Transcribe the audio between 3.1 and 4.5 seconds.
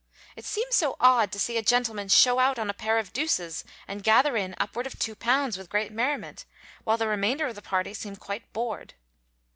deuces" and gather